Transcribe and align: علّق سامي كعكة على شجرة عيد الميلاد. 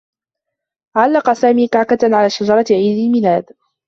علّق 0.95 1.33
سامي 1.33 1.67
كعكة 1.67 1.97
على 2.15 2.29
شجرة 2.29 2.65
عيد 2.71 2.97
الميلاد. 2.97 3.45